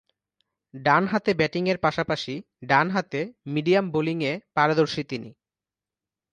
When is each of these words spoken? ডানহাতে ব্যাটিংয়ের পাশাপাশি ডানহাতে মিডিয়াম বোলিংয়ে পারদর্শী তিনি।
ডানহাতে 0.73 1.31
ব্যাটিংয়ের 1.33 1.77
পাশাপাশি 1.77 2.33
ডানহাতে 2.63 3.21
মিডিয়াম 3.45 3.85
বোলিংয়ে 3.91 4.33
পারদর্শী 4.53 5.03
তিনি। 5.03 5.29